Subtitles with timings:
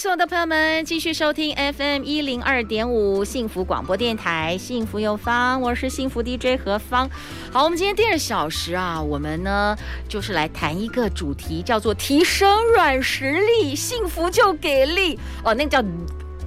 [0.00, 7.06] 所有的朋友们继续收听 FM 一零二点五幸福广播电台，幸福有方，我是幸福 DJ 何芳。
[7.52, 9.76] 好，我们今天第二小时啊，我们呢
[10.08, 15.52] 就是来谈一个主题，叫做提升软实力，幸福就给力哦。
[15.52, 15.84] 那个叫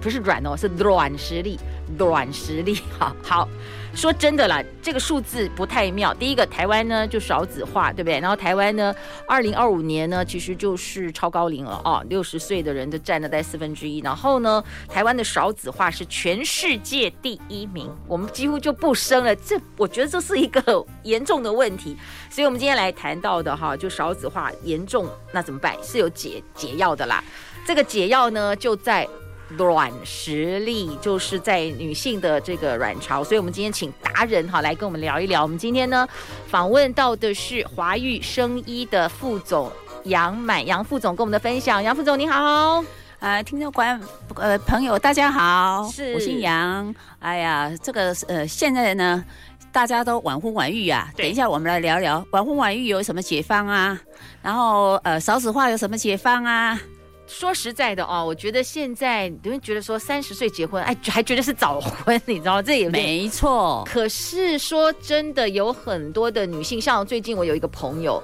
[0.02, 1.59] 不是软哦，是软实力，
[1.95, 2.80] 软实力。
[2.97, 3.47] 好好。
[3.95, 6.13] 说真的啦，这个数字不太妙。
[6.13, 8.19] 第一个，台湾呢就少子化，对不对？
[8.19, 8.93] 然后台湾呢，
[9.27, 13.99] 二零二五年呢，其实就是超高龄了哦，六十岁的人都占了在四分之一。
[13.99, 19.36] 然后呢，台湾的少子化是全世界第一名，我们几乎就不生了。
[19.36, 21.95] 这我觉得这是一个严重的问题。
[22.30, 25.75] 所以，我们今天来谈到的哈，就少子化严重，那怎么办？
[25.83, 27.23] 是有解解药的啦。
[27.66, 29.08] 这个解药呢，就在。
[29.57, 35.41] 软实力就是在女性的这个卵巢，所以我们今天请达人哈来跟我们聊一聊。
[35.41, 36.07] 我们今天呢
[36.47, 39.71] 访问到的是华育生医的副总
[40.05, 41.81] 杨满杨副总跟我们的分享。
[41.81, 42.83] 杨副总你好，
[43.19, 43.99] 呃，听众观
[44.35, 46.93] 呃朋友大家好，是我姓杨。
[47.19, 49.23] 哎呀，这个呃现在呢
[49.71, 53.99] 大家都晚婚晚育啊，等一下我们来聊聊晚婚晚育有什么解放啊，
[54.41, 56.79] 然后呃少子化有什么解放啊。
[57.25, 62.61] 说实在的哦，我觉得现在有人觉得说三十岁结婚，哎，还觉得是早婚，你知道吗？
[62.61, 63.83] 这也没错。
[63.85, 68.21] 可是说真的，有很多的女性，像最近我有一个朋友，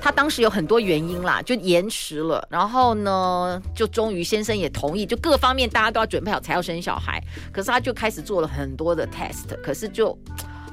[0.00, 7.22] 她当时有很多原因啦，就延迟了，然后呢，就终于先生也同意，就各方面大家都要准备好才要生小孩，
[7.52, 10.16] 可是她就开始做了很多的 test，可是就。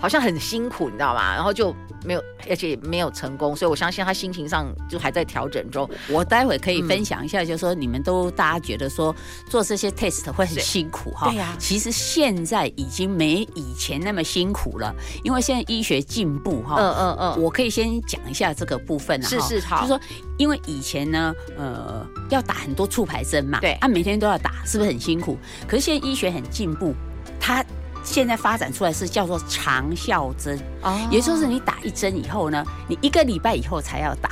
[0.03, 1.33] 好像很辛苦，你知道吗？
[1.33, 5.89] 然后就没有，而且也没有成功，所以我相信他心情上就还在调整中。
[6.09, 9.15] 我待会可以分享一下，就是说你们都大家觉得说
[9.49, 11.30] 做这些 test 会很辛苦哈？
[11.30, 14.93] 对呀，其实现在已经没以前那么辛苦了，
[15.23, 16.75] 因为现在医学进步哈。
[16.77, 19.25] 嗯嗯嗯，我可以先讲一下这个部分啊。
[19.25, 19.99] 是是好，就是说
[20.37, 25.37] 因为以前呢，呃，要打很多促排针嘛，对，啊，每天都要打，是不是很辛苦？
[25.65, 26.93] 可是现在医学很进步，
[27.39, 27.63] 它。
[28.03, 34.31] 现在发展出来是叫做长效针，哦，也就是你打一针以后呢，你一个礼拜以后才要打，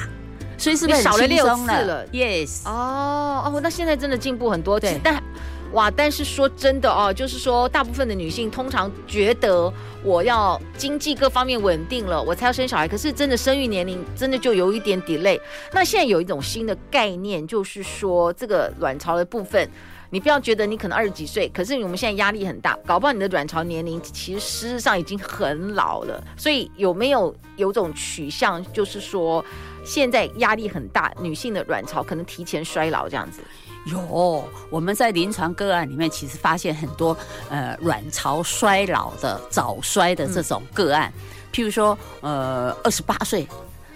[0.57, 4.79] 所以是不是少了六次了？Yes，哦哦，那现在真的进步很多。
[4.79, 5.23] 对，但
[5.71, 9.71] 哇，但是说真的哦，就是说大部分的女性通常觉得
[10.03, 12.87] 我要经济各方面稳定了，我才要生小孩。
[12.87, 15.39] 可是真的生育年龄真的就有一点 delay。
[15.71, 19.69] 那现在有一种新的概念，就是说这个卵巢的部分。
[20.13, 26.22] 你不要觉得你可能二十几岁，可是我们现在压力很大，搞不好你的卵巢年龄其实事实上已经很老了。
[26.35, 29.44] 所以有没有有种取向，就是说
[29.85, 33.41] 现在压力很大，女性的卵巢可能提前衰老这样子？
[33.85, 37.17] 有，我们在临床个案里面其实发现很多
[37.49, 41.11] 呃卵巢衰老的早衰的这种个案，
[41.53, 43.47] 譬如说呃二十八岁。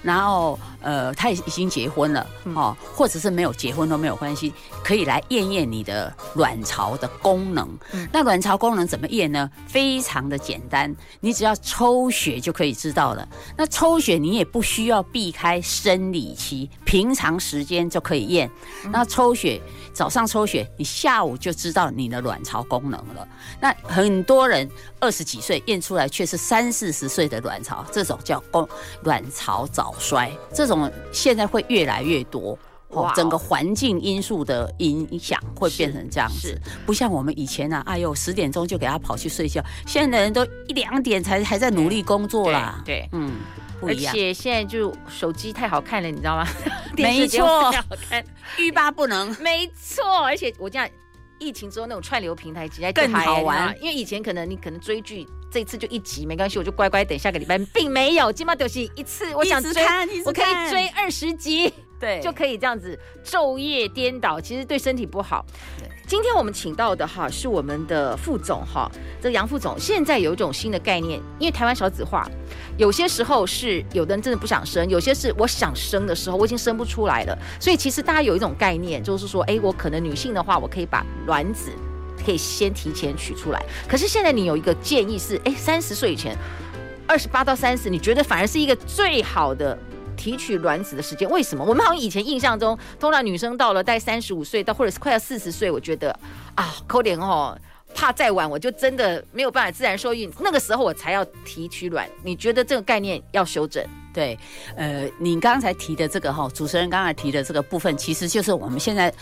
[0.05, 7.67] 然后，呃，他已经结婚了，哦，或者是没有结婚都没有关系，可以来验验你的卵巢的功能。
[7.91, 9.49] 嗯，那卵巢功能怎么验呢？
[9.67, 13.27] 非常的简单，你只要抽血就可以知道了。
[13.57, 18.47] 那抽血你也不需要避开生理期，平常时间就可以验。
[18.91, 19.59] 那抽血。
[19.95, 23.25] 早上抽血，你下午就知道你的卵巢功能了。
[23.61, 28.67] 那很多人二十几岁验出来却是三四十岁的卵巢，这种叫功
[29.03, 32.57] 卵巢早衰，这种现在会越来越多。
[32.89, 42.81] 哦，整个环境因素的影响会变成这样子，不像我们以前啊，哎呦十点钟就给他跑去睡觉，现在的人都一两点才还在努力工作啦。
[42.85, 43.31] 对，对嗯。
[43.81, 46.47] 而且现在就手机太好看了，你知道吗？
[46.95, 48.23] 没错，太好看，
[48.57, 49.29] 欲罢不能。
[49.41, 50.87] 没错，而且我讲
[51.39, 59.83] 疫情之后那种串流平台其实更好玩，因为以前可能你可能追剧，这次就一集没关系，我就乖乖等下个礼拜，并没有，今毛就是一次，我想追，
[60.25, 65.45] 我可以追二十集，对，就可以这样子昼夜颠倒，其实对身体不好。
[65.79, 65.89] 对。
[66.07, 68.87] 今天我们请到的哈是我们的副总哈，
[69.19, 72.29] 这个杨副总现在有一种新的概念，因为台湾少子化，
[72.77, 81.71] 有些时候是有的人真的不想生，有些是我想生的时候我已经生不出来了，所以其实大家有一种概念，就是说，哎，我可能女性的话，我可以把卵子
[82.23, 83.59] 可以先提前取出来。
[83.87, 86.37] 可是现在你有一个建议是，哎，三十岁以前，
[87.07, 89.75] 二十八到三十，你觉得反而是一个最好的
[90.15, 91.29] 提取卵子的时间？
[91.29, 91.63] 为什么？
[91.63, 96.11] 我们好像以前印象中，通常女生到了待三十五岁到或者是快要四十岁，我觉得
[96.55, 97.57] 啊，扣点哦，
[97.93, 102.09] 怕再晚我就真的没有办法自然受孕，那个时候我才要提取卵。
[102.23, 103.85] 你觉得这个概念要修正？
[104.13, 104.37] 对，
[104.75, 109.13] 呃，你刚才提的这个哈，主持人刚才提的这个部分，其实就是我们现在。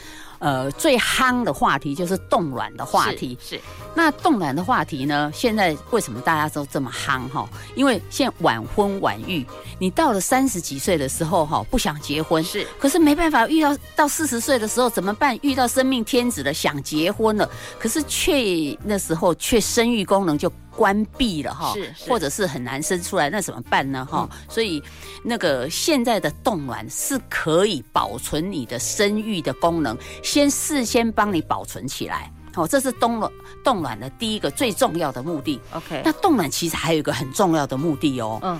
[0.43, 3.37] 呃，最夯的话题就是冻卵的话题。
[3.41, 3.61] 是，是
[3.95, 5.31] 那冻卵的话题呢？
[5.33, 7.47] 现在为什么大家都这么夯哈？
[7.75, 9.45] 因为现在晚婚晚育，
[9.79, 15.39] 你到了三十几岁的时候哈，不想结婚是，可是没办法，遇到到四十岁的时候怎么办？
[15.41, 17.49] 遇到生命天子了，想结婚了，
[17.79, 20.51] 可是却那时候却生育功能就。
[20.75, 24.05] 关闭了哈，是，或者是很难生出来，那怎么办呢？
[24.09, 24.81] 哈、嗯，所以
[25.23, 32.31] 那个现在的冻卵是可以保存你的生育的功能，先事先帮你保存起来。
[32.55, 33.31] 好，这是冻卵
[33.63, 35.59] 冻卵的第一个最重要的目的。
[35.73, 38.39] OK，那冻卵其实还有一个很重要的目的哦。
[38.43, 38.59] 嗯，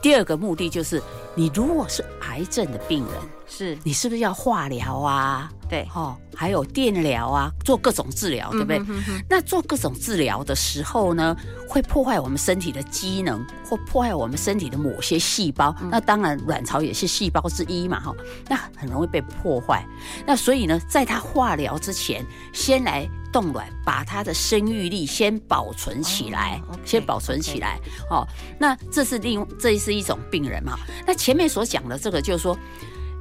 [0.00, 1.00] 第二个目的就是，
[1.34, 3.14] 你如果是癌症的病人，
[3.54, 5.50] 是你是不是要化疗啊？
[5.68, 8.78] 对，哦，还有电疗啊，做各种治疗，对不对？
[8.78, 11.36] 嗯、哼哼，那做各种治疗的时候呢，
[11.68, 15.74] 会破坏我们身体的机能，或破坏我们身体的某些细胞。
[15.80, 18.14] 嗯、那当然，卵巢也是细胞之一嘛，哈，
[18.48, 19.84] 那很容易被破坏。
[20.26, 27.78] 那所以呢，在他化疗之前，先来冻卵，把他的生育力先保存起来，先保存起来。
[28.10, 28.26] 哦，
[28.58, 30.78] 那这是另这是一种病人嘛？
[31.06, 32.56] 那前面所讲的这个，就是说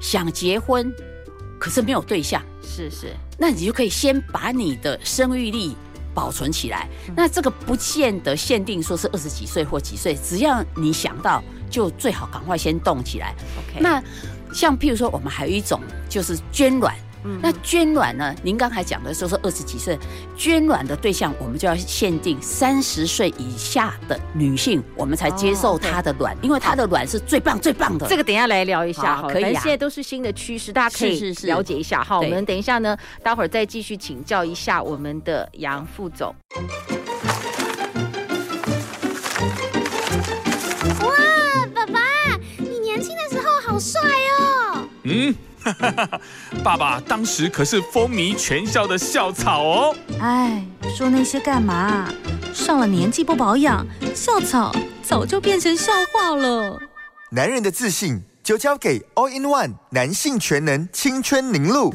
[0.01, 0.93] 想结婚。
[1.57, 5.77] 可是没有对象，是是，那你就可以先把你的生育力
[6.11, 6.89] 保存起来。
[7.07, 13.35] 嗯、那这个不见得限定说是二十几岁或几岁，只要你想到，就最好赶快先动起来。
[13.59, 14.01] OK，那
[14.51, 16.95] 像譬如说，我们还有一种就是捐卵。
[17.23, 18.33] 嗯、那捐卵呢？
[18.43, 19.97] 您刚才讲的说是二十几岁
[20.35, 28.07] 捐卵的对象，我们就要限定三十岁以下的女性，我们才接受她的卵，哦、因为她的卵是最棒最棒的。
[28.07, 29.61] 这个等一下来聊一下，好，可以、啊。
[29.61, 32.03] 现在都是新的趋势，大家可以了解一下。
[32.03, 36.33] 好，我们等一下呢，待会儿再继续请教一下我们的杨副总。
[41.01, 41.99] 哇，爸爸，
[42.57, 44.87] 你年轻的时候好帅哦。
[45.03, 45.35] 嗯。
[46.63, 49.95] 爸爸当时可是风靡全校的校草哦。
[50.19, 50.63] 哎，
[50.97, 52.07] 说那些干嘛？
[52.53, 56.79] 上了年纪不保养，校草早就变成笑话了。
[57.31, 61.93] 男人的自信就交给 All in One 男性全能青春凝露。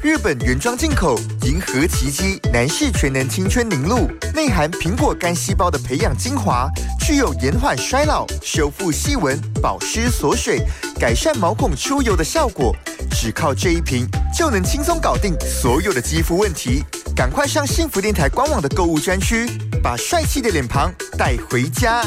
[0.00, 6.68] 日本原装进口银河奇迹男士全能青春凝露，内含苹果干细胞的培养精华，
[7.00, 10.60] 具有延缓衰老、修复细纹、保湿锁水、
[11.00, 12.74] 改善毛孔出油的效果。
[13.10, 16.84] 只靠这一瓶就能轻松搞定所有的肌肤问题。
[17.16, 19.50] 赶快上幸福电台官网的购物专区，
[19.82, 22.04] 把帅气的脸庞带回家。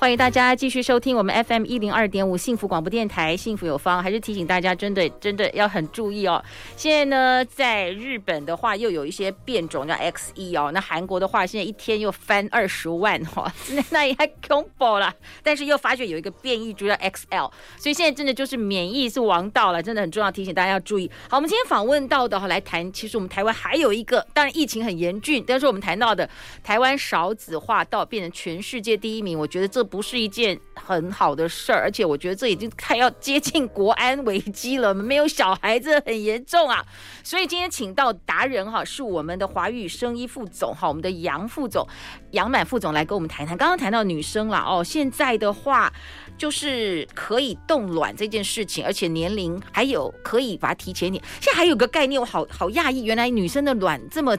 [0.00, 4.00] 欢迎大家继续收听我们 FM 一零二点五幸福广播电台，幸福有方。
[4.00, 6.40] 还是提醒大家，真的真的要很注意哦。
[6.76, 10.70] 现在呢，在日本的话，又有一些变种叫 XE 哦。
[10.72, 15.12] 那韩国的话，现在一天又翻二十万哦，那 那也还恐怖了。
[15.42, 21.10] 但是又发觉有一个变异株叫 XL，所以现在真的就是免疫是王道了，真的很重要，提醒大家要注意。
[21.28, 26.30] 好，我们今天访问到的哈，来谈，其实我们台湾还有一个，当然疫情很严峻，但是我们谈到的
[26.62, 29.87] 台湾少子化到变成全世界第一名，我觉得这。
[29.88, 34.92] 不是一件很好的事儿，而且我觉得这已经快要接近国安危机了。
[34.92, 36.84] 没有小孩子很严重啊，
[37.24, 41.86] 所以今天请到达人哈，是我们的华语生医副总哈，我们的杨副总
[42.32, 43.56] 杨满副总来跟我们谈谈。
[43.56, 45.92] 刚刚谈到女生了哦，现在的话
[46.36, 51.24] 就是可以冻卵这件事情，而且年龄还有可以把它提前一点。
[51.40, 54.36] 现在还有个概念，我好好讶异，原来女生的卵这么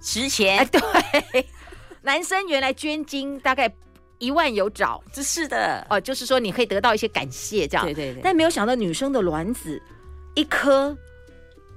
[0.00, 0.58] 值钱。
[0.58, 1.46] 哎，对，
[2.02, 3.72] 男生原来捐精大概。
[4.22, 7.84] 一万有找，这是的哦，就是说你可以得到一些感谢，这样。
[7.84, 8.20] 对对对。
[8.22, 9.82] 但没有想到女生的卵子
[10.36, 10.96] 一颗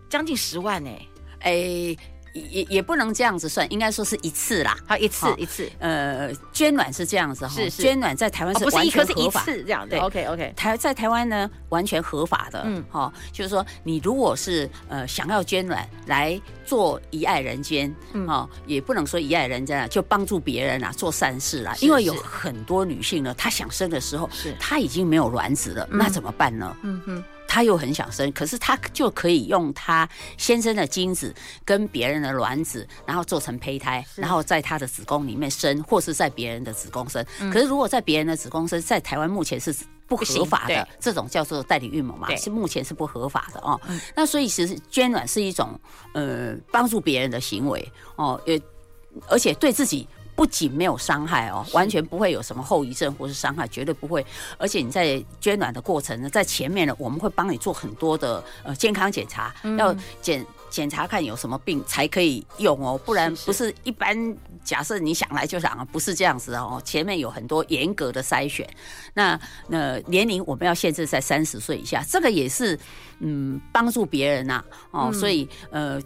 [0.08, 0.92] 将近十万呢，
[1.40, 1.98] 哎。
[2.36, 5.72] 也也不能这样子算，应该说是一次啦，好一次一次。
[5.80, 9.98] 呃，捐卵是这样子哈，是是捐卵在台湾是完全合法，是这样对。
[10.00, 26.76] OK OK，台在台湾呢完全合法的，嗯，哈，就是说你如果是呃想要捐卵来做遗爱人间，嗯，哈，也不能说遗爱人间啊，就帮助别人啊做善事啦，因为有很多女性呢，她想生的时候，是她已经没有卵子了，那怎么办呢？
[26.84, 27.24] 嗯哼。
[27.48, 31.34] 她又很想生，可是她就可以用她先生的精子
[31.64, 37.26] 跟别人的卵子，然后做成胚胎，然后在她的子宫里面生，或是在别人的子宫生。
[37.52, 39.74] 可是如果在别人的子宫生，在台湾目前是
[40.08, 43.80] 不合法的，这种叫做代理孕母嘛，是目前是不合法的哦。
[44.16, 45.80] 那所以其实捐卵是一种
[46.14, 48.62] 呃帮助别人的行为哦，也
[49.30, 54.26] 而且对自己不仅没有伤害哦，完全不会有什么后遗症或是伤害，绝对不会。
[54.58, 64.36] 而且你在捐卵的过程呢，在前面呢，我们会帮你做很多的呃健康检查，嗯、要检检查看有什么病才可以用哦，不然不是一般。
[64.66, 68.68] 假设你想来就想啊，不是这样子哦，前面有很多严格的筛选。
[69.14, 72.78] 那那年龄我们要限制在三十岁以下，这个也是
[73.20, 74.56] 嗯帮助别人呐、
[74.92, 76.02] 啊、哦，嗯、所以呃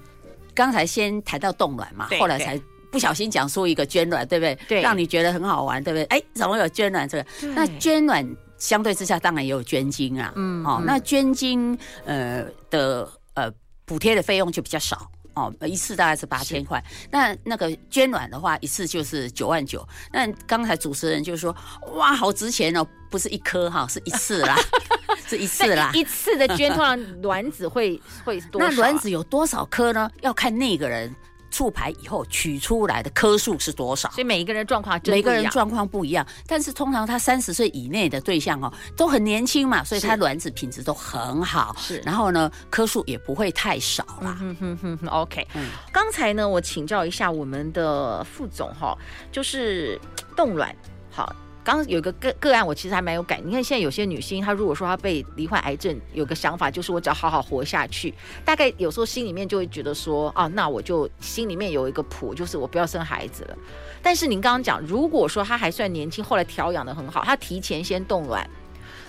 [0.54, 2.62] 刚才先谈到冻卵嘛，后来才。
[2.92, 4.58] 不小心讲出一个捐卵，对不对？
[4.68, 6.04] 对，让你觉得很好玩，对不对？
[6.06, 7.48] 哎，怎么有捐卵这个？
[7.54, 8.28] 那捐卵
[8.58, 10.34] 相对之下，当然也有捐精啊。
[10.36, 13.52] 嗯，哦，那捐精呃的呃
[13.86, 16.84] 补贴的费用就比较少哦，一次大概是八千块。
[17.12, 19.88] 那那个捐卵的话，一次就是九万九。
[20.12, 21.56] 那刚才主持人就说，
[21.94, 24.58] 哇，好值钱哦，不是一颗哈，是一次啦，
[25.28, 25.92] 是一次啦。
[25.94, 28.68] 一次的捐，通常卵子会会多少？
[28.68, 30.10] 那卵子有多少颗呢？
[30.22, 31.16] 要看那个人。
[31.52, 34.10] 促排以后取出来的颗数是多少？
[34.12, 36.26] 所以每一个人状况每个人状况不一样。
[36.48, 41.76] 但是通常他三十岁以内的对象哦，都很年轻嘛，所以他卵子品质都很好。
[41.78, 44.38] 是，然后呢，颗数也不会太少啦。
[44.42, 45.48] 嗯哼哼哼，OK。
[45.56, 48.98] 嗯，刚才呢，我请教一下我们的副总哈，
[49.32, 50.00] 就是
[50.36, 50.76] 冻卵，
[51.12, 51.36] 好。
[51.64, 53.40] 刚刚有个个个案，我其实还蛮有感。
[53.46, 58.14] 你看现在有些女性，她如果说她被罹患癌症，有个想法就是我只要好好活下去，
[58.44, 63.58] 大概有时候心里面就会觉得说，啊，那我就心里面有一个谱，就是我不要生孩子了。
[64.02, 68.50] 但是您刚刚讲，如果说她还算年轻，后来调养得很好，她提前先冻卵，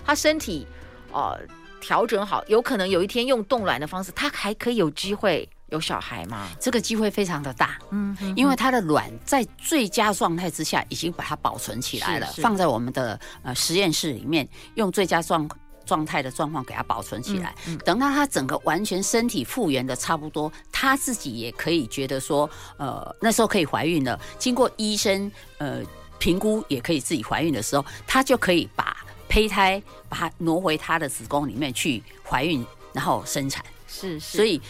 [0.05, 0.67] 她身体
[1.11, 1.39] 呃
[1.79, 5.47] 调整好，有可能有一天用冻卵的方式，她还可以有机会。
[5.71, 6.49] 有小孩吗？
[6.59, 15.49] 这个机会非常的大，嗯，因为它的卵在最佳状态之下已经把它保存起来了，放在我们的呃实验室里面，用最佳状
[15.85, 17.55] 状态的状况给它保存起来。
[17.67, 24.19] 嗯嗯、等到它整个完全身体复原的差不多，它自己也可以觉得说，呃，那时候可以怀孕了。
[24.37, 25.81] 经过医生呃
[26.19, 28.97] 评估，也可以自己怀孕的时候，它就可以把
[29.29, 33.63] 胚胎把它挪回它的子宫里面去怀孕，然后生产。
[33.87, 34.61] 是，是，所以。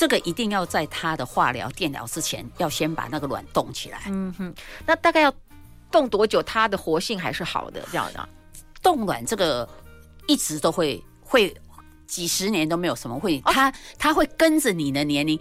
[0.00, 4.00] 这个一定要在他的化疗、电疗之前，要先把那个卵冻起来。
[4.06, 4.54] 嗯哼，
[4.86, 5.30] 那大概要
[5.90, 7.86] 冻多久，它的活性还是好的？
[7.92, 8.28] 这样的
[8.82, 9.68] 冻卵这个
[10.26, 11.54] 一直都会会
[12.06, 15.38] 几十年都没有什么会，它、哦、它会跟着你的年龄。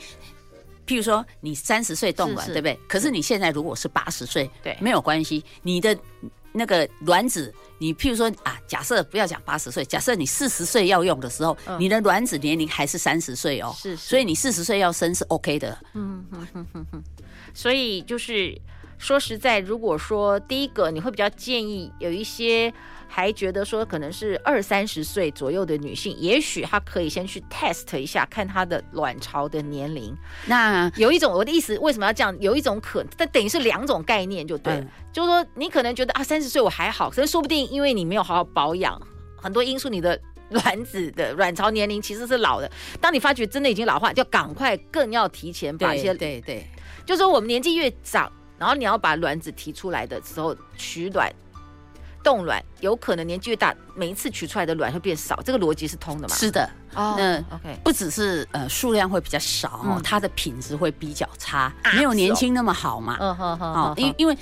[0.86, 2.78] 譬如说你三十岁冻卵，对不对？
[2.90, 5.98] 可是你现在如果是八十岁，对，没有关系，你的。
[6.52, 15.78] 那个卵子，你譬如说啊，假设不要讲八十岁，假设你四十岁要用的时候，嗯、你的卵子年龄还是三十岁哦，是，是，所以你四十岁要生是 OK 的。
[15.94, 17.04] 嗯哼哼哼哼，
[17.54, 18.60] 所以就是
[18.98, 22.74] 说实在，如果说第一个，你会比较建议有一些。
[23.12, 30.16] 还觉得说可能是二三十岁左右的女性，也许她可以先去 test 一下，看她的卵巢的年龄。
[30.46, 32.34] 那有一种我的意思，为什么要这样？
[32.40, 34.82] 有一种可，但等于是两种概念就对了。
[34.82, 39.02] 嗯、就是说，你可能觉得啊，三十岁我还好，可是说不定因为你没有好好保养，
[39.36, 40.18] 很多因素，你的
[40.52, 42.72] 卵子的卵巢年龄其实是老的。
[43.02, 46.68] 当你发觉真的已经老化，就赶快更要提前把一些对对，对
[47.06, 51.34] 就是说我们年纪越长，然后你要把卵子提出来的时候取卵。
[52.24, 56.36] 冻卵有可能年纪越大，每一次取出来的卵会变少，这个逻辑是通的嘛？
[56.36, 63.18] 是的，哦，那 OK，不只是呃数量会比较少，嗯、它的品质会比较差，啊、没有年轻那么好嘛。
[63.20, 64.38] 嗯哼哼，哦，因因为。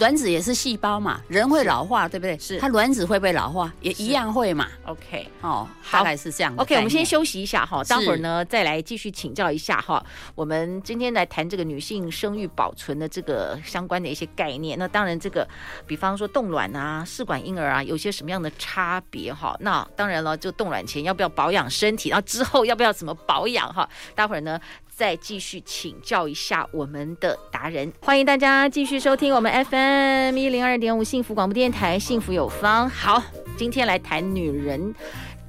[0.00, 2.36] 卵子也是细胞嘛，人会老化，对不对？
[2.38, 3.70] 是，它卵子会不会老化？
[3.82, 4.66] 也一样会嘛。
[4.86, 6.54] OK，哦，好大概是这样。
[6.56, 10.02] OK，我们先休息一下哈，待会儿呢再来继续请教一下哈。
[10.34, 14.78] 我们今天来谈这个女性生育保存的这个相关的一些概念。
[14.78, 15.46] 那当然，这个
[15.86, 19.54] 比方说冻卵啊、试管婴儿啊，有些什么样的差别哈？
[19.60, 23.86] 那当然了，就冻卵前要不要保养身体，然后之后要不要怎么保养哈？
[24.14, 24.58] 待会儿呢。
[25.00, 32.86] 再继续请教一下我们的达人，欢迎大家继续收听我们 FM 一零二点五幸福广播电台，幸福有方。
[32.90, 33.22] 好，
[33.56, 34.94] 今天来谈女人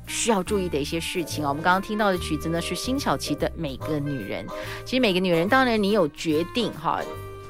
[0.07, 1.49] 需要注意的一些事情哦。
[1.49, 4.47] 我们刚刚听到的曲子呢是辛晓琪的《每个女人》。
[4.85, 7.01] 其实每个女人，当然你有决定哈。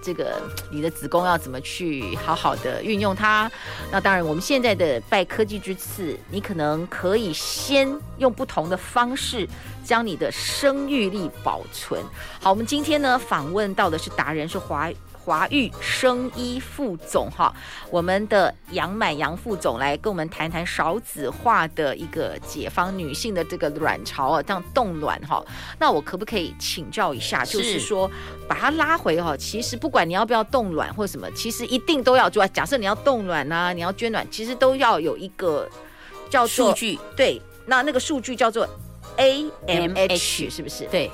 [0.01, 0.41] 这个
[0.71, 3.51] 你的子宫要怎么去好好的运用它？
[3.91, 9.47] 那当然，我们现在的拜科技之赐，你可能可以先用不同的方式
[9.83, 12.03] 将你的生育力保存
[12.39, 12.49] 好。
[12.49, 14.89] 我们今天呢访问到的是达人，是华。
[15.23, 17.53] 华育生医副总哈，
[17.91, 25.43] 我们的杨满杨副总来跟我们谈谈少子化的一个解放，女性的这个卵巢啊，这样冻卵哈。
[25.79, 28.09] 那我可不可以请教一下，就是说
[28.47, 29.37] 把它拉回哈？
[29.37, 32.45] 其实不管你要不要冻卵或什么，其实一定都要做。
[32.47, 35.69] 假设你要冻卵呐，你要捐卵，其实都要有一个
[36.29, 36.99] 叫做数据。
[37.15, 38.67] 对，那那个数据叫做
[39.17, 40.85] AMH，是不是？
[40.85, 41.11] 对。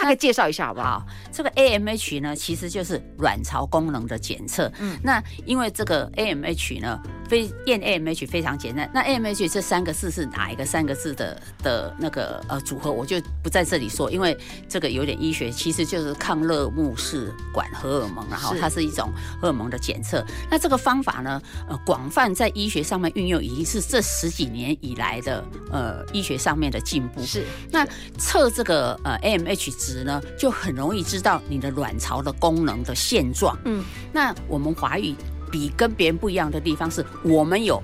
[0.00, 1.04] 大概介绍一下好不好？
[1.32, 4.72] 这个 AMH 呢，其实就是卵巢功能的检测。
[4.78, 8.90] 嗯，那因为这个 AMH 呢，非验 AMH 非常简单。
[8.92, 14.36] 那 AMH 这三个字是哪一个三个字的的那个呃组合，我就不在这里说，因为
[14.68, 20.24] 这个有点医学，其实就是抗勒木氏管荷尔蒙，然后它是一种荷尔蒙的检测。
[20.50, 27.22] 那这个方法呢，呃，广泛在医学上面运用，已经是这十几年以来的呃医学上面的进步。
[27.22, 27.86] 是，那
[28.18, 29.68] 测这个呃 AMH。
[29.78, 33.56] 值呢，就很容易知道你的卵巢的功能的现状。
[33.64, 35.14] 嗯，那我们华语
[35.50, 37.82] 比跟别人不一样的地方是，我们有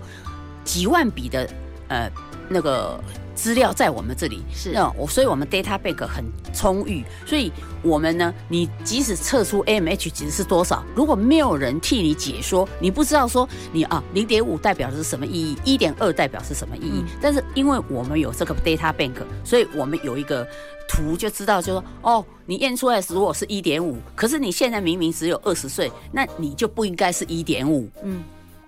[0.64, 1.49] 几万笔的
[1.88, 2.11] 呃
[2.49, 2.99] 那个。
[3.34, 17.02] 资料在我们这里是，那我所以我们 data bank 很充裕，所以我们呢，你即使测出 AMH 值是多少，如果没有人替你解说，你不知道说你啊零点五代表的是什么意义，一点二代表是什么意义。
[17.04, 20.46] 嗯、但是因为我们有这个 data bank，所以我们有一个
[20.88, 27.88] 图就知道就，就说哦，你验出来如果是一点五，可是你现在明明只有二十岁，那你就不应该是一点五。
[28.02, 28.22] 嗯。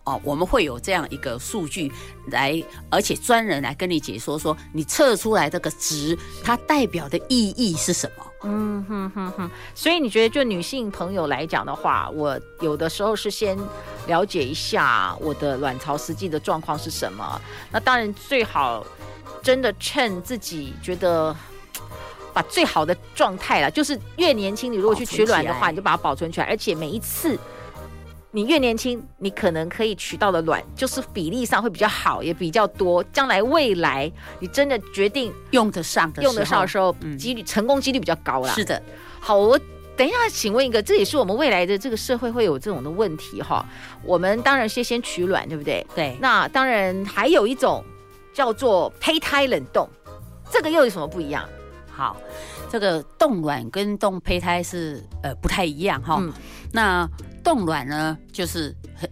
[0.07, 1.93] 哦，我们会有这样一个数据
[2.29, 8.25] 来，而且专人来跟你解说，说你测出来这个值，它代表的意义是什么？
[8.45, 9.51] 嗯哼哼哼。
[9.75, 13.59] 所以你觉得，就女性朋友来讲的话，我有的时候是先
[14.07, 17.41] 了解一下我的卵巢实际的状况是什么。
[17.73, 18.87] 那当然最好
[19.43, 21.35] 真的趁自己觉得
[22.33, 27.37] 把最好的状态了，就是越年轻，你如果去取卵的话，你就把它保存起来，而且每一次。
[28.37, 33.03] 你越年轻，你可能可以取到的卵就是比例上会比较好，也比较多。
[33.05, 38.53] 将来未来你真的决定用得上的、用得上的时候，几率、嗯、成功几率比较高啦。
[38.53, 38.83] 是的，
[39.21, 39.59] 好，我
[39.97, 43.65] 等一下，请问一个，这也是我们未来的这个社会会有这种的问题哈。
[44.05, 45.87] 我们当然先先取卵，对不对？
[45.95, 46.15] 对。
[46.21, 47.83] 那当然还有一种
[48.35, 49.89] 叫做胚胎冷冻，
[50.51, 51.49] 这个又有什么不一样？
[51.91, 52.15] 好，
[52.71, 56.19] 这个冻卵跟冻胚胎是呃不太一样哈。
[56.21, 56.31] 嗯、
[56.71, 57.09] 那
[57.47, 59.09] 冻卵呢，就是很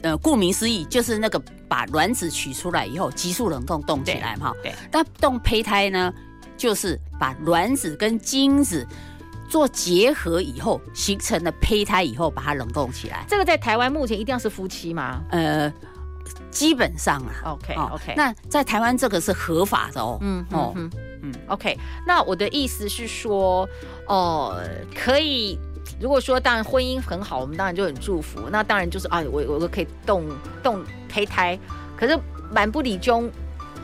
[0.00, 1.38] 呃，顾名思义，就是那个
[1.68, 4.54] 把卵子取出来以后，急速冷冻冻起来嘛。
[4.62, 4.74] 对。
[4.90, 6.10] 那冻胚胎呢，
[6.56, 8.86] 就是把卵子跟精子
[9.46, 13.26] 做结合以后，形成了胚胎以后，把它冷冻起来。
[13.28, 15.22] 这个在台湾目前一定要是夫妻吗？
[15.30, 15.70] 呃，
[16.50, 17.52] 基本上啊。
[17.52, 18.14] OK OK。
[18.16, 20.16] 那在台湾这个是合法的哦。
[20.22, 20.90] 嗯哦嗯
[21.24, 21.34] 嗯。
[21.48, 23.68] OK，那我的意思是说，
[24.06, 25.58] 哦、呃，可以。
[25.98, 28.48] 如果说当然婚姻很好，我们当然就很祝福。
[28.50, 30.24] 那当然就是啊，我我都可以动
[30.62, 31.58] 动胚胎。
[31.96, 32.18] 可是
[32.50, 33.30] 蛮不理中，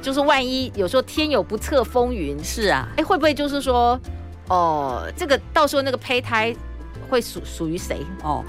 [0.01, 4.01] 就是万一有时候天有不测风云，是啊，哎，会不会就是说，
[4.49, 6.55] 哦、呃，这个到时候那个胚胎
[7.11, 8.01] 会属属于谁？
[8.23, 8.43] 哦，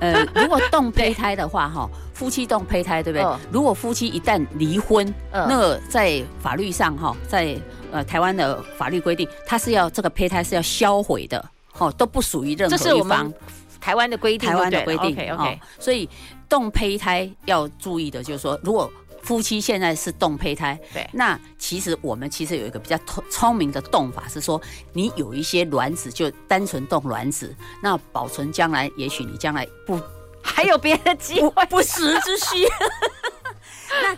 [0.00, 3.24] 呃， 如果动胚胎的话，哈，夫妻动胚胎，对不对？
[3.24, 7.56] 哦、如果夫妻一旦离婚，呃、那个在法律上哈，在
[7.90, 11.42] 呃台湾的法律规定，它是要这个胚胎是要销毁的。
[11.78, 12.78] 哦，都不属于任何一方。
[12.78, 13.34] 这是我们
[13.80, 15.12] 台湾的规定，台湾的规定。
[15.12, 15.60] OK OK。
[15.78, 16.08] 所以
[16.48, 18.90] 冻胚胎要注意的就是说，如果
[19.22, 22.98] 夫妻现在是冻胚胎，对，那其实我们其实有一个比较
[23.30, 24.60] 聪明的冻法，是说
[24.92, 29.98] 你有一些卵子就单纯冻卵子，那保存将来，也许你将来不
[30.42, 32.68] 还有别的机会，不时之需。
[34.02, 34.16] 那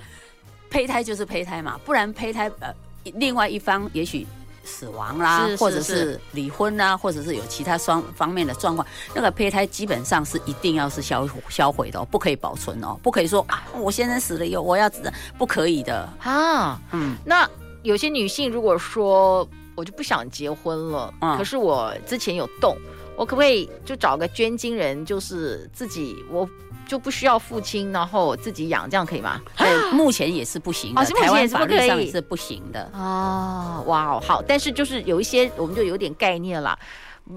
[0.68, 2.74] 胚胎就是胚胎嘛，不然胚胎呃，
[3.14, 4.26] 另外一方也许。
[4.66, 16.78] 死亡啦，或者是离婚啦，或者是有其他双方面的状况，那个胚胎基本上是一定要是销销毁的哦，不可以保存哦，不可以说啊，我先生死了以后我要知道，不可以的啊。
[16.92, 17.48] 嗯，那
[17.82, 22.76] 有些女性如果说我就不想结婚了，嗯，可是我之前有冻，
[23.16, 26.48] 我可不可以就找个捐精人，就是自己我。
[26.86, 29.40] 就不需要父亲，然后自己养，这样可以吗？
[29.56, 31.00] 对，目前也是不行的。
[31.00, 32.90] 哦，目前也是不可以，台湾法律上是不行的。
[32.94, 36.78] 哦，哇哦，好，但是就是有一些，我们就有点概念了。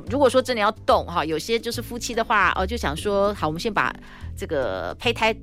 [0.09, 3.93] 如果说真的要动哈，有些就是夫妻的话，哦，就想说，好，我们先把
[4.37, 5.35] 这个胚胎。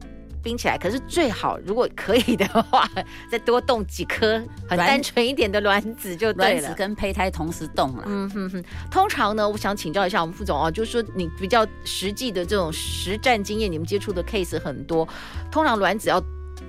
[0.46, 2.88] 冰起来，可是最好如果可以的话，
[3.28, 6.61] 再多冻几颗很单纯一点的卵子就对了。
[6.61, 8.04] 卵子跟胚胎同时冻了。
[8.06, 8.64] 嗯哼哼。
[8.88, 15.09] 通常呢，我想请教一下我们副总哦，就是说你比较实际的这种实战经验，你们接触的 case 很多。
[15.50, 16.22] 通常卵子要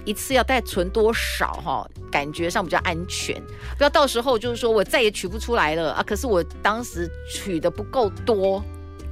[0.05, 1.87] 一次要带存多少哈？
[2.11, 3.39] 感觉上比较安全，
[3.77, 6.01] 不要到时候就是说我再也取不出来了啊！
[6.01, 8.63] 可是我当时取的不够多，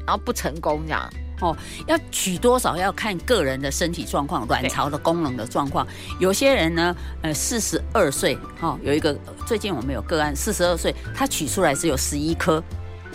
[0.07, 1.07] 然后不成功这样。
[1.41, 1.55] 哦，
[1.87, 5.85] 要取多少要看个人的身体状况、卵巢的功能的状况。
[6.19, 12.63] 有些人呢，呃，四十二岁，哈，有一个最近我们有个案，四十二岁，他取出来只有十一颗，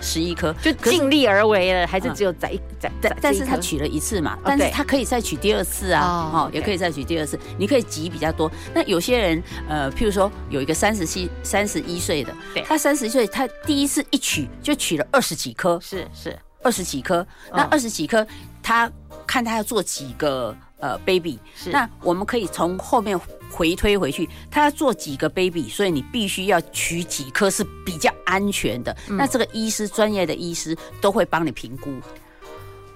[0.03, 2.91] 十一颗，就尽力而为了，还是只有在一在？
[3.01, 7.39] 但但是他取了一次嘛，但是他可以再取第二次啊，哦，也可以再取第二次。
[7.59, 8.51] 你可以挤比较多。
[8.75, 17.27] 那有些人，呃，譬如说有一个三十七、三十一岁的，对，他三十一岁，他第一次一取就取了二十几颗，是是二十几颗。
[17.53, 18.27] 那二十几颗，
[18.63, 18.91] 他
[19.27, 23.19] 看他要做几个呃 baby，是那我们可以从后面。
[23.53, 28.97] 回推回去，他要做几个 baby，所以你必须要取几颗是比较安全的。
[29.09, 31.91] 嗯、那这个医师专业的医师都会帮你评估。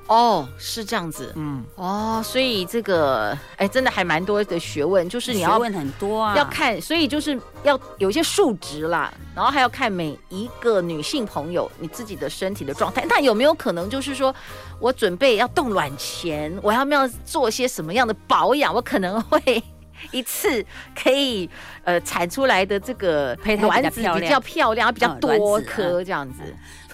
[0.07, 13.05] 哦，是这样子，嗯，哦，所以这个，哎，真的还蛮多的学问，就是你要问很多啊，要看，所以就是要有一些数值啦，然后还要看每一个女性朋友你自己的身体的状态。
[13.09, 14.35] 那有没有可能就是说
[14.79, 18.75] 我准备要冻卵前，我要不要做些什么样的保养？
[18.75, 19.63] 我可能会。
[20.11, 20.63] 一次
[20.95, 21.49] 可以
[21.83, 26.43] 呃产出来的这个卵子比较漂亮，比较多颗这样子。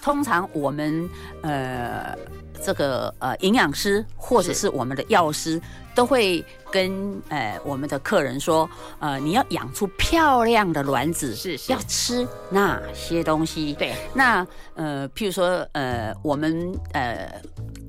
[0.01, 1.09] 通常我们
[1.41, 2.15] 呃
[2.63, 5.59] 这个呃营养师或者是我们的药师
[5.93, 8.69] 都会跟呃我们的客人说，
[8.99, 13.73] 呃你要养出漂亮的卵子，是是要吃哪些东西？
[13.73, 14.45] 对，那
[14.75, 17.29] 呃譬如说呃我们呃。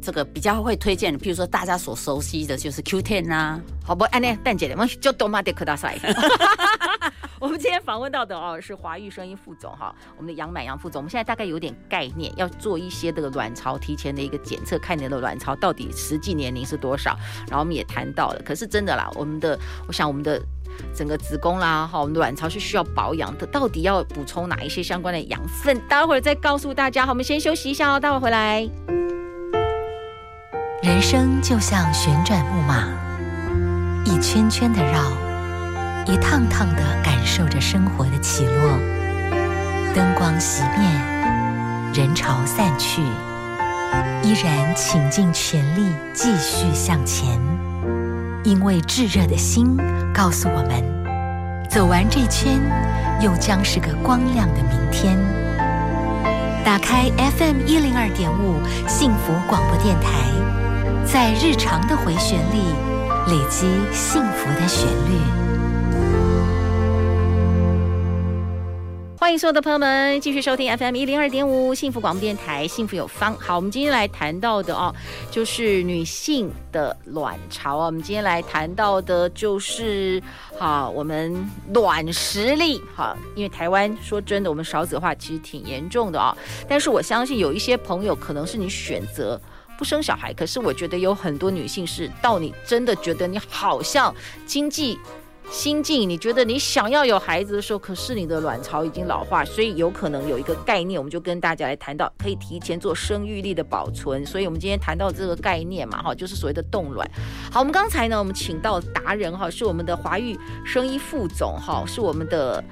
[0.05, 4.03] 这个比较会推荐的，譬如说大家所熟悉的就是 Q10 呐，好不？
[4.07, 5.97] 安妮蛋姐，我们就多马的可大赛。
[7.39, 17.17] 我们今天访问到的哦是华育生音副总哈，我们的杨满杨副总，我们现在大概有点概念，要做一些这个卵巢提前的一个检测，看你的卵巢到底实际年龄是多少。
[17.49, 20.41] 然后我们也谈到了，可是真的啦，我们的我想我们的
[20.95, 25.79] 整个子宫啦，哈，我们卵巢是需要保养的，到底要补充哪一些相关的养分？
[25.89, 27.05] 待会儿再告诉大家。
[27.05, 28.69] 好，我们先休息一下哦，待会儿回来。
[30.83, 32.89] 人生就像旋转木马，
[34.05, 35.13] 一圈圈的绕，
[36.07, 38.79] 一趟趟的感受着生活的起落。
[39.95, 40.89] 灯光熄灭，
[41.95, 43.03] 人潮散去，
[44.23, 47.39] 依然倾尽全力继续向前。
[48.45, 49.77] 因为炙热的心
[50.13, 50.83] 告诉我们，
[51.71, 52.61] 走完这圈，
[53.21, 55.17] 又将是个光亮的明天。
[56.65, 58.57] 打开 FM 一零二点五
[58.89, 60.09] 幸福广播电台。
[61.05, 62.75] 在日常的回旋里，
[63.29, 65.42] 累积幸福的旋律。
[69.23, 73.33] 欢迎所有的朋友们继续收听 FM 一零二点五幸福广播电台，幸福有方。
[73.39, 74.93] 好，我们今天来谈到的哦，
[75.31, 77.87] 就是女性的卵巢啊。
[77.87, 80.21] 我们今天来谈到的就是，
[80.59, 82.83] 好，我们卵实力。
[82.97, 86.37] 好，因为台湾说真的，我们少子化其实挺严重的啊。
[86.69, 89.41] 但是我相信有一些朋友，可能是你选择。
[89.79, 94.15] 不生小孩，可是我觉得有很多女性是到你真的觉得你好像
[94.47, 94.97] 经济
[95.51, 104.25] 心境，你觉得你想要有孩子的时候，可是你的卵巢已经老化，所以有可能有一个概念，我们就跟大家来谈到可以提前做生育力的保存。
[104.25, 107.09] 所以我们今天谈到这个概念嘛，哈，就是所谓的冻卵。
[107.51, 112.65] 好，我们刚才呢，我们请到达人哈，是我们的华育生医副总哈，是我们的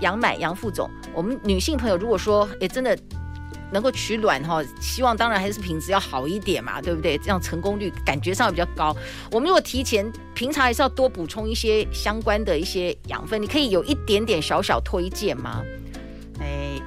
[0.00, 0.90] 杨满杨副总。
[1.14, 2.96] 我们女性朋友如果说也真的。
[3.72, 7.18] 能够取卵哈，希望当然还是品质要好一点嘛，对不对？
[7.18, 8.96] 这样成功率感觉上比较高。
[9.30, 13.40] 我们如果提前，平常还是要多补充一些相关的一些养分。
[13.40, 15.62] 你可以有一点点小小推荐吗？
[16.40, 16.80] 哎，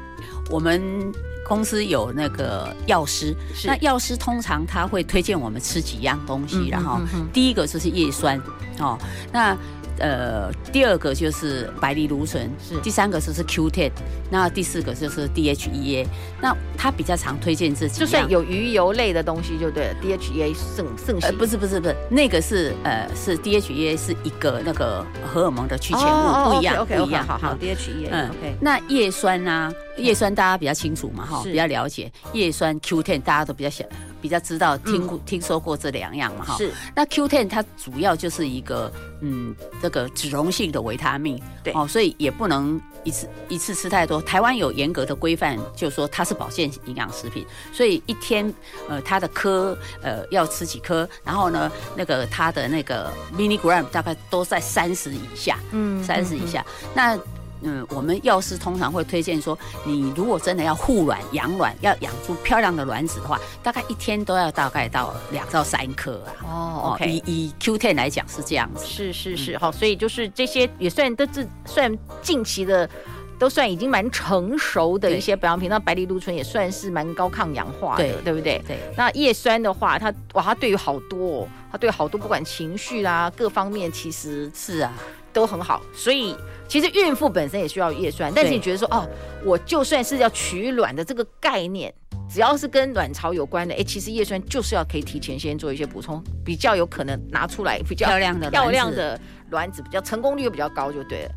[0.50, 1.12] 我们
[1.48, 7.00] 公司有那个药师，那药师通常他会推荐我们吃几样东西，然后
[7.34, 8.42] 第一个就是叶酸
[8.80, 8.98] 哦，
[9.32, 9.58] 那。
[9.99, 12.79] 呃，第二个就是白藜芦醇，是。
[12.81, 13.91] 第三个就是 Q10，
[14.31, 16.05] 那第四个就是 DHEA，
[16.41, 21.29] 那他比较常推荐这几，就算有鱼油类的东西就对了，DHEA 盛盛行。
[21.29, 33.83] 呃，不是不是不是，那个是呃是 DHEA 是一个那个荷尔蒙的去醛物，哦、不一样 okay, okay, 不一样，好好 DHEA，嗯，OK，那叶酸啊，叶酸大家比较清楚嘛哈，比较了解，叶酸 Q10 大家都比较晓
[34.21, 36.71] 比较知道听过、嗯、听说过这两样嘛哈，是。
[36.95, 41.73] 那 Q Ten 它主要就是一个嗯这个脂溶性的维他命，对。
[41.73, 44.21] 哦，所以也不能一次一次吃太多。
[44.21, 48.53] 台湾有严格的规范，就是说它是保健营养食品，所以一天
[48.88, 57.19] 呃它的颗呃要吃几颗，然后呢那个它的那个 milligram 大概都在三十以下，嗯，三十以下，嗯、那。
[57.62, 66.32] 嗯，我们药师通常会推荐说，你如果真的要护卵、养卵，要养出漂亮的卵子的话，大概一天都要大概到两到三颗啊。
[66.45, 68.86] 哦，OK，以以 Q Ten 来讲是这样子。
[68.86, 72.89] 是是是，好、嗯，所以就是这些也算都是算近期的，
[73.38, 75.69] 都算已经蛮成熟的一些保养品。
[75.69, 78.62] 那白藜芦醇也算是蛮高抗氧化的，对，对不对？
[78.65, 78.80] 对。
[78.95, 84.93] 那叶酸的话，它哇，它对于好多，它对好多不管情绪啦各方面，其实是啊。
[85.32, 86.36] 都很好，所以
[86.69, 89.05] 其实孕妇本身也需要叶酸，但是你觉得说哦，
[89.43, 91.91] 我就算是要取卵的这个概念，
[92.32, 101.32] 只要是跟卵巢有关的，哎，其实叶酸就是要可以提前先做一些补充，比较有可能拿出来比较漂亮的漂亮的卵子，比较成功率又比较高，就对了。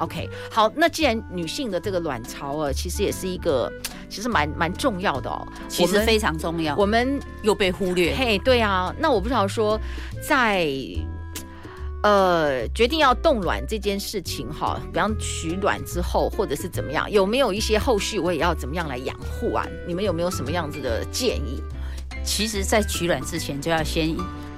[0.00, 3.72] OK，好，那既然女性的这个卵巢啊，其实也是一个，
[4.08, 8.12] 其实蛮蛮重要的哦，其实非常重要，我们又被忽略。
[8.16, 9.80] 嘿，对啊，那我不知道说
[10.20, 10.66] 在。
[12.02, 19.64] 呃，决定要冻卵这件事情哈，比方取卵之后，或者是怎么样，有没有一些后续我也要怎么样来养护啊？
[19.86, 21.62] 你们有没有什么样子的建议？
[22.24, 24.08] 其实，在取卵之前就要先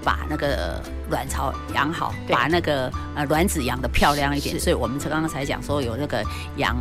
[0.04, 4.58] 把那个卵巢养好，把那个呃卵子养的漂亮一点。
[4.60, 6.22] 所以我们刚刚才讲说有那个
[6.56, 6.76] 养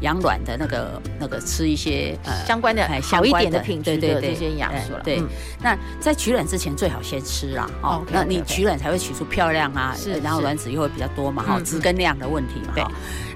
[0.00, 5.00] 养卵的那个那个吃一些呃相关的小一点的品质的这些养素了。
[5.02, 5.22] 对，
[5.60, 12.90] 那在取卵之前最好先吃啊，哦，那你取卵才会取出漂亮啊，是，然后卵子又会比较多嘛，哈，质跟量的问题嘛，哈。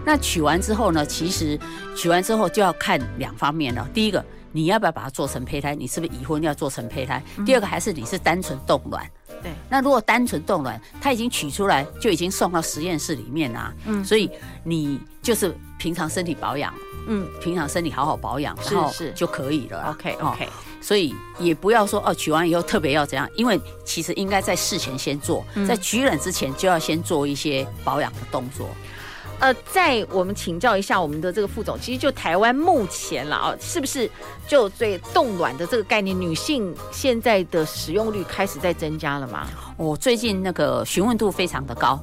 [0.04, 1.58] 那取完之后呢，其实
[1.96, 3.88] 取完之后就要看两方面了。
[3.94, 5.74] 第一个，你要不要把它做成胚胎？
[5.74, 7.22] 你是不是已婚要做成胚胎？
[7.46, 9.08] 第二个，还是你是单纯冻卵？
[9.42, 13.72] 对，那如果单纯冻卵，它已经取出来，就已经送到实验室里面啦。
[13.86, 14.30] 嗯，所以
[14.62, 16.72] 你就是平常身体保养，
[17.08, 19.90] 嗯，平常身体好好保养，然后就可以了。
[19.90, 20.48] OK OK，
[20.80, 28.68] 所以也不要说哦，取完以后特别要怎样，因为其实应该在事前先做，在取卵之前就要先做一些保养的动作。
[29.42, 34.08] 呃，在我们请教一下我们的这个副总，其实就台湾目前了啊，是不是
[34.46, 39.48] 就对冻卵的这个概念，女性现在的使用率开始在增加了吗？
[39.76, 41.98] 我最近那个询问度非常的高。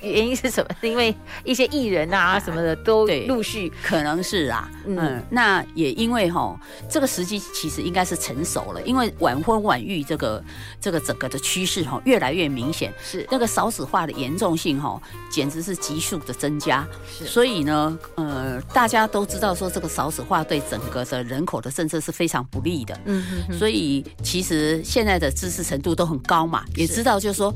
[0.00, 0.76] 原因是什么？
[0.80, 1.14] 是因为
[1.44, 6.58] 一些艺人啊什么的都陆续，可能是啊，嗯，那也因为哈，
[6.90, 10.42] 这个时机其实应该是成熟了，因为晚婚晚育这个
[10.80, 13.26] 这个整个的趋势哈越来越明显，是。
[13.30, 27.54] 那个少子化的严重性哈简直是急速的增加，是，所以呢，呃，大家都知道说这个少子化对整个的人口的政策是非常不利的，嗯嗯，所以其实现在的知识程度都很高嘛，也知道就是说，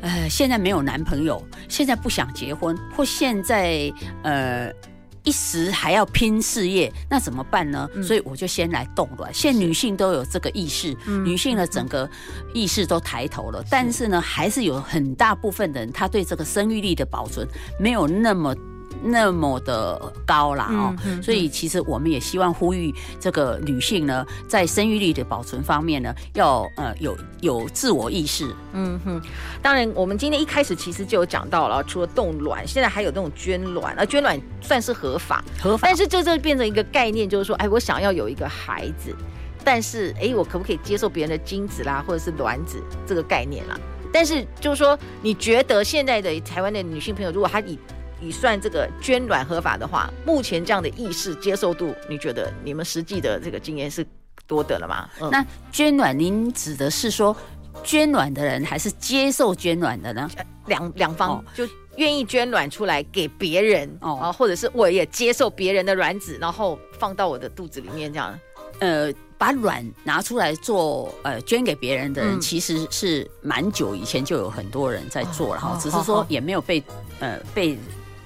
[0.00, 1.42] 呃，现在没有男朋友。
[1.68, 4.72] 现在不想结婚，或现在呃
[5.24, 7.88] 一时还要拼事业，那怎么办呢？
[7.94, 9.32] 嗯、所以我就先来动卵。
[9.34, 12.08] 现在女性都有这个意识，是女性的整个
[12.54, 17.46] 意识都抬头了，嗯、但是呢，还是有很大部分的人，他对这个生育力的保存
[17.78, 18.54] 没有那么。
[19.02, 28.52] 那么的高啦哦，所以其实我们也希望呼吁这个女性呢，在生育力的保存方面呢，要呃有有自我意识。
[28.72, 29.22] 嗯哼，
[29.62, 35.86] 当然我们今天一开始其实就有讲到了，除了冻卵，现在还有那种捐卵，而捐卵算是合法，合法。
[35.86, 39.14] 但是这就变成一个概念，就是说，哎，我想要有一个孩子，
[39.64, 43.78] 但是哎，我可不可以接受别人的精子啦，或者是卵子这个概念啦？
[44.12, 47.78] 但是就是说，你觉得现在的台湾的女性朋友，如果她以
[48.20, 54.06] 以算这个捐卵合法的话，目前这样的意识接受度，你觉得你们实际的这个经验是
[54.46, 55.08] 多的了吗？
[55.20, 57.36] 嗯、那捐卵，您指的是说
[57.84, 60.28] 捐卵的人，还是接受捐卵的呢？
[60.66, 68.38] 两两方、哦、就愿意捐卵出来给别人哦，或者是我也接受别人的卵子，然后放到我的肚子里面这样。
[68.80, 76.82] 呃，把卵拿出来做呃捐给别人的人，其实是蛮久以前就有很多人在做了只是说也没有被
[77.20, 77.78] 呃被。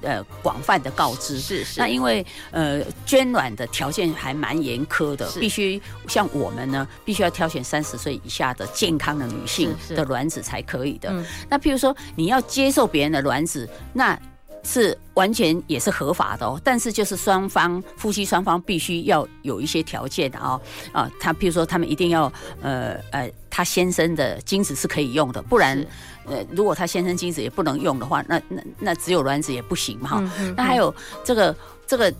[0.02, 1.80] 呃，广泛的告知是是。
[1.80, 11.12] 那因为呃，捐卵的条件还蛮严苛的，必须像我们呢，必须要挑选三十岁以下的健康的女性的卵子才可以的。
[11.48, 14.18] 那譬如说你要接受别人的卵子，那
[14.62, 16.60] 是完全也是合法的哦。
[16.62, 20.60] 但是就是双方夫妻双方必须要有一些条件的哦。
[20.92, 25.84] 啊，他譬如说他们一定要呃呃，他先生的精子是可以用的，不然。
[26.24, 30.18] 呃，如果他先生精子也不能用的话，那那那只有卵子也不行嘛哈。
[30.20, 30.94] 嗯嗯、那还有
[31.24, 31.52] 这个
[31.84, 32.14] 这个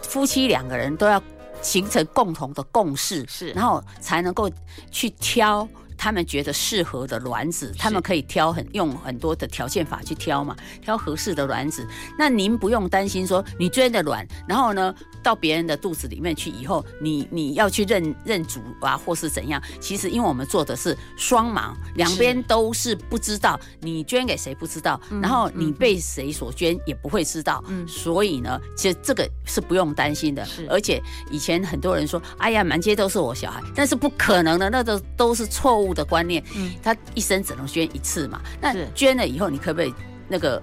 [0.00, 1.20] 夫妻两个人都要
[1.60, 4.48] 形成共同的共识，是，然后才能够
[4.92, 11.86] 去挑他们觉得适合的卵子，他们可以挑很用很多的条件法去挑嘛，挑合适的卵子。
[12.16, 19.60] 那您不用担心说你捐的卵，然后呢，到别人的肚子里面去以后，你你要去认认主啊，或是怎样？
[19.80, 27.62] 其实因为我们做的是双盲，两边都是不知道你捐给谁不知道，然后你被谁所捐也不会知道。
[27.66, 30.44] 嗯，所以呢，其实这个是不用担心的。
[30.44, 36.42] 是，而且以前很多人说，哎呀，满街都是我小孩，但是不可能的，那都都是错误的观念。
[36.56, 38.40] 嗯，他一生只能捐一次嘛。
[38.60, 39.94] 那捐了以后，你可不可以
[40.28, 40.62] 那个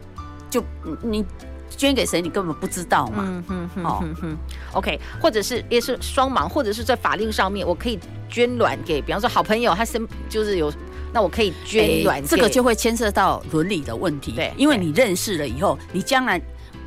[0.49, 0.63] 就
[1.01, 1.25] 你？
[1.77, 3.25] 捐给谁你根本不知道嘛？
[3.27, 4.37] 嗯哼哼哼哼
[4.71, 10.71] ，OK，或者是也是双盲，或者是在法令上面，我可以捐卵给，比方说好朋友，他生就是有，
[11.11, 14.31] 那我可以捐卵，这个就会牵涉到伦理的问题。
[14.31, 16.39] 对，因为你认识了以后，你将来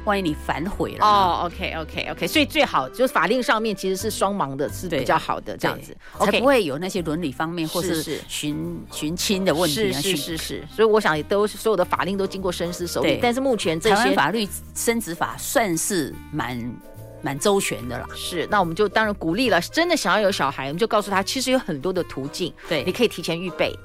[0.04, 1.04] 万一你反悔了。
[1.04, 9.92] 哦，OK OK OK，所以最好就是法令上面其实是双盲的，是比较好的这样子，才不会有那些伦理方面或是寻寻亲的问题。
[9.92, 16.72] 是是是是，所以我想也都所有的法令都经过深思熟虑，但是目前这些法律生殖法算是蛮
[17.20, 18.06] 蛮周全的啦。
[18.14, 23.76] 是，那我们就当然鼓励了，真的想要有小孩，我们就告诉他，其实有很多的途径，对，你可以提前预备。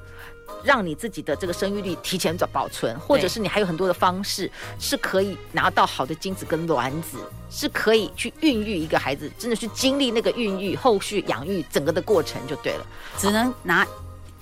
[0.62, 7.18] 让你自己的这个生育率提前保保存，或者是你还有很多的方式是可以拿到好的精子跟卵子，
[7.50, 12.86] 是可以去孕育一个孩子，真的去经历那个孕育、后续养育整个的过程就对了。
[13.18, 13.86] 只能拿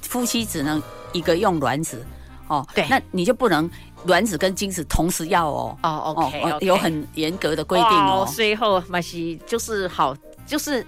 [0.00, 2.04] 夫妻只能一个用卵子
[2.48, 3.68] 哦，对，那你就不能
[4.04, 5.78] 卵子跟精子同时要哦。
[5.82, 8.28] 哦，OK，, okay 有很严格的规定哦。
[8.32, 10.86] 最后马西就是好，就是。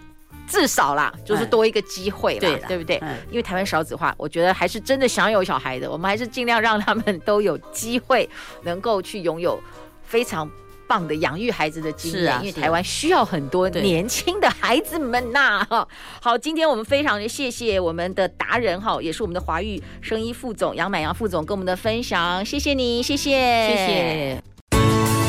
[0.48, 2.98] 至少啦，就是多一个机会啦，对，对不对？
[3.02, 8.28] 嗯、因为台湾少子化，我觉得还是真的想有小孩的，我们还是尽量让他们都有机会
[8.62, 9.58] 能够去拥有
[10.02, 10.48] 非常
[10.86, 12.32] 棒的养育孩子的经验。
[12.32, 15.88] 啊、因为台湾需要很多年轻的孩子们呐、啊。
[16.20, 23.30] 好，今天我们非常的谢谢我们的达人哈，也是我们的华育生医副总杨满阳副总跟我们的分享，谢谢你，谢谢，
[23.68, 24.42] 谢谢。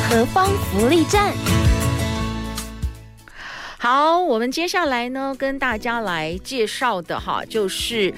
[0.09, 1.33] 何方福利站。
[3.87, 8.11] 好，我们接下来呢，跟大家来介绍的哈，就是，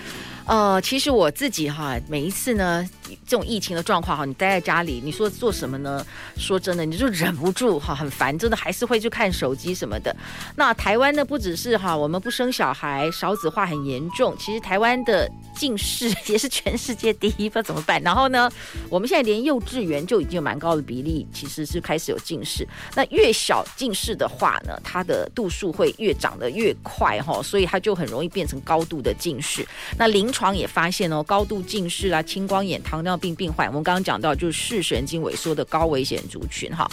[0.48, 2.88] 呃，其实我自己哈，每一次呢。
[3.26, 6.06] 这种疫情的状况哈，你待在家里，你说做什么呢？
[6.38, 10.14] 说真的，你就忍不住哈，很烦，真的还是会去看手机什么的。
[10.58, 14.36] 那台湾呢，不只是哈，我们不生小孩，少子化很严重。
[14.38, 18.02] 其实台湾的近视也是全世界第一，不怎么办。
[18.02, 18.52] 然后呢，
[18.90, 22.68] 我们现在连幼稚园就已经有蛮高的比例，其实是开始有近视。
[22.94, 29.66] 那越小近视的话呢，它的度数会越长得越快哈，所以它就很容易变成高度的近视。
[29.98, 36.88] 那临床也发现哦，高度近视啊，青光眼、糖尿病病患，我们刚刚讲到就是视神经萎缩的高危险族群哈，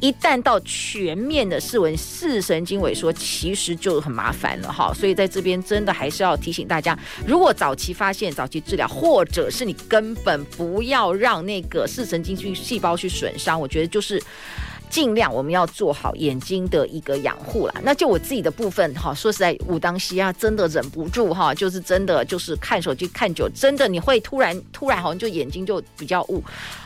[0.00, 4.94] 一旦到全面的视纹视神经萎缩，其实就很麻烦了哈。
[4.94, 14.22] 所以在这边真的还是要提醒大家，如果早期发现、早期治疗，或者是你根本不要让那个视神经去细胞去损伤，我觉得就是。
[14.94, 17.74] 尽量我们要做好眼睛的一个养护啦。
[17.82, 26.40] 那就我自己的部分哈，说实在，武当西啊，真的忍不住哈，就是真的就是看手机看久，真的你会突然突然好像就眼睛就比较雾。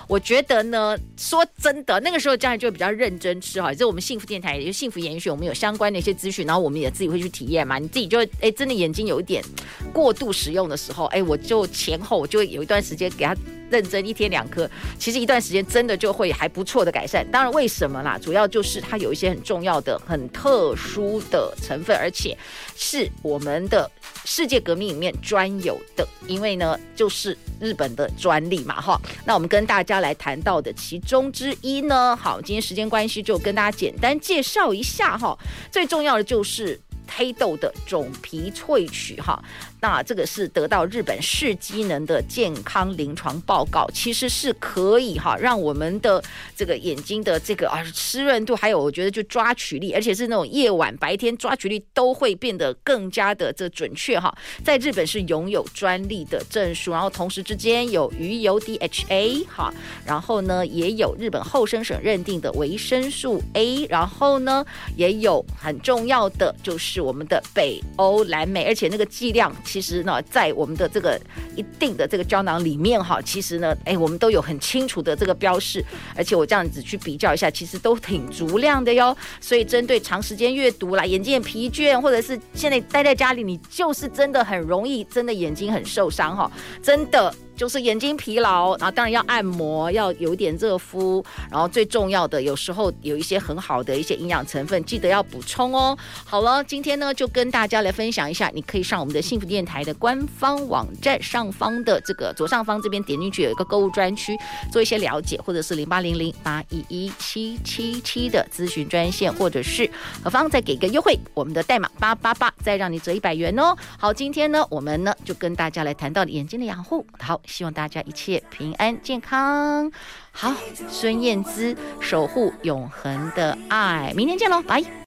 [0.06, 3.74] 我觉得呢，说真的，那个时候家人就比较认真吃哈。
[3.74, 7.78] 这我们幸福电台，也就幸福严选，我们有相关的一些资讯，然后我们也自己会去体验嘛。
[7.78, 9.44] 你自己就哎，真的眼睛有一点
[9.92, 13.36] 过度使用的时候，哎，我就前后我就有一段时间给他
[13.70, 14.68] 认真一天两颗，
[14.98, 17.26] 其实一段时间真的就会还不错的改善。
[17.30, 18.18] 当然为什么啦？
[18.18, 22.34] 主要就是它有一些很重要的、很特殊的成分，而且
[22.74, 23.90] 是我们的
[24.24, 28.98] 世界革命里面专有的，因为呢，就是日本的专利嘛，哈。
[29.26, 29.98] 那我们跟大家。
[29.98, 35.36] 来谈到的其中之一呢，好，今天时间关系就跟大家简单介绍一下哈，
[35.72, 36.80] 最重要的就是。
[37.10, 39.42] 黑豆的种皮萃取，哈，
[39.80, 46.22] 那这个是得到日本市机能的健康临床报告，其实是可以哈，让我们的
[46.54, 59.72] 这个眼睛的这个啊湿润度，还有我觉得就抓取力，而且是那种夜晚白天抓取力都会变得更加的这准确哈，在日本是拥有专利的证书，然后同时之间有鱼油 DHA 哈，
[60.04, 64.64] 然后呢也有日本厚生省认定的维生素 A，然后呢
[64.94, 66.98] 也有很重要的就是。
[66.98, 71.20] 我们的北欧蓝莓，而且那个剂量其实呢，在我们的这个
[71.54, 75.84] 一定的这个胶囊里面哈，其实呢，哎，我们都有很清楚的这个标示，
[76.16, 79.14] 而且我这样子去比较一下，其实都挺足量的哟。
[79.40, 86.50] 所以针对长时间阅读啦、眼睛也疲倦，或者是现在待在家里，你就是真的很容易，真的眼睛很受伤哈，
[86.82, 87.34] 真的。
[87.58, 95.98] 就是眼睛疲劳，然后当然要按摩，要有点热敷，然后最重要的，有时候有一些很好的一些营养成分，记得要补充哦。
[96.24, 104.38] 好了，今天呢就跟大家来分享一下，你可以上我们的幸福电台的官方网站上方的这个左上方这边点进去有一个购物专区，
[104.70, 109.90] 做一些了解，或者是零八零零八一一七七七的咨询专线，或者是
[110.22, 113.76] 何方再给个优惠，我们的代码八八八再让你折一百元哦。
[113.98, 117.40] 好，今天呢我们呢就跟大家来谈到眼睛的养护，好。
[117.48, 119.90] 希望大家一切平安健康。
[120.30, 120.54] 好，
[120.88, 124.80] 孙燕姿守护永恒的爱，明天见喽，拜。